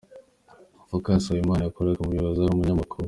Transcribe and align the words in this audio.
Phocas 0.89 1.23
Habimana, 1.29 1.61
yakoraga 1.63 2.01
mu 2.03 2.11
buyobozi 2.11 2.37
ari 2.41 2.49
n’umunyamakuru. 2.51 2.99